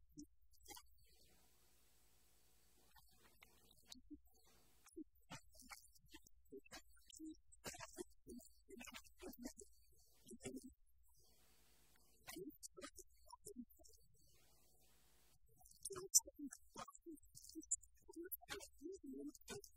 [19.21, 19.70] Thank you.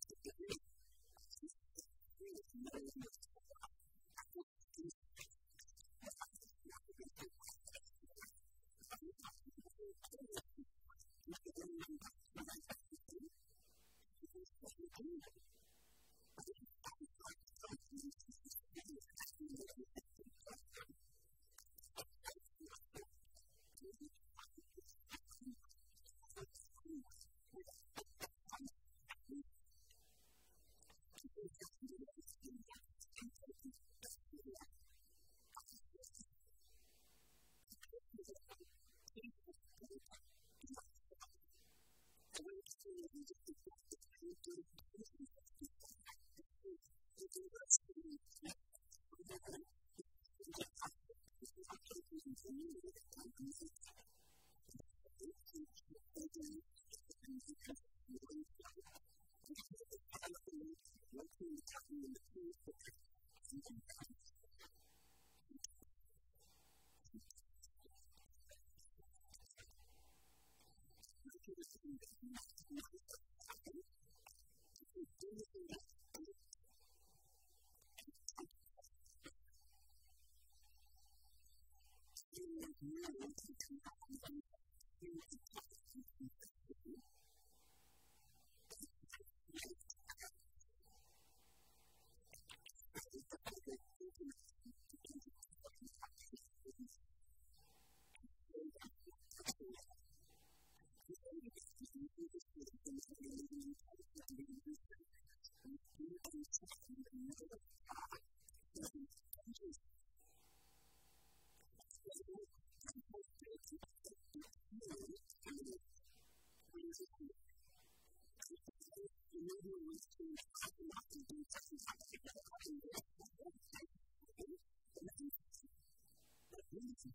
[83.37, 84.24] to come out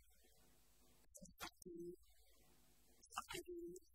[3.51, 3.90] Thank you.